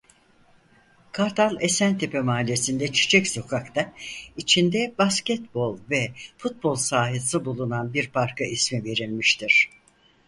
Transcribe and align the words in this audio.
Kartal 1.11 1.57
Esentepe 1.61 2.21
Mahallesi'nde 2.21 2.91
Çiçek 2.91 3.27
Sokak'ta 3.27 3.93
içinde 4.37 4.93
basketbol 4.99 5.79
ve 5.89 6.11
futbol 6.37 6.75
sahası 6.75 7.45
bulunan 7.45 7.93
bir 7.93 8.09
parka 8.09 8.45
ismi 8.45 8.83
verilmiştir. 8.83 9.69